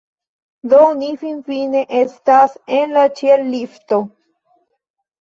Do 0.71 0.79
ni 1.01 1.09
finfine 1.25 1.85
estas 2.01 2.59
en 2.81 2.99
la 2.99 3.07
ĉiel-lifto 3.23 4.05